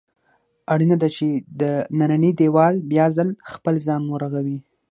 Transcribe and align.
اړینه 0.73 0.95
ده 1.01 1.07
چې 1.15 1.25
دننی 1.59 2.31
دېوال 2.39 2.75
بیا 2.91 3.05
ځل 3.17 3.29
خپل 3.51 3.75
ځان 3.85 4.01
ورغوي. 4.09 4.59